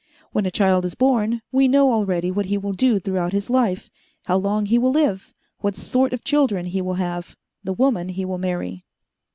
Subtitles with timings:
[0.31, 3.91] When a child is born, we know already what he will do throughout his life,
[4.25, 8.25] how long he will live, what sort of children he will have, the woman he
[8.25, 8.83] will marry.